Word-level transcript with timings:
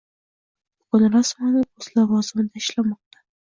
Bugun 0.87 1.05
rasman 1.17 1.59
o‘z 1.61 1.91
lavozimida 2.01 2.65
ishlamoqda. 2.65 3.25